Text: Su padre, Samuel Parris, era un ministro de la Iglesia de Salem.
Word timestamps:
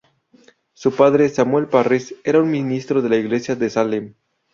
Su 0.73 0.95
padre, 0.95 1.29
Samuel 1.29 1.67
Parris, 1.67 2.15
era 2.23 2.41
un 2.41 2.49
ministro 2.49 3.03
de 3.03 3.09
la 3.09 3.17
Iglesia 3.17 3.55
de 3.55 3.69
Salem. 3.69 4.15